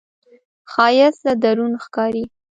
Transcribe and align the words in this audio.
ښایست 0.71 1.21
له 1.27 1.33
درون 1.43 1.73
ښکاري 1.83 2.23